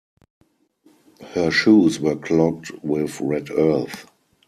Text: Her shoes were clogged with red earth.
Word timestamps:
Her 1.21 1.51
shoes 1.51 1.99
were 1.99 2.15
clogged 2.15 2.71
with 2.83 3.21
red 3.21 3.51
earth. 3.51 4.07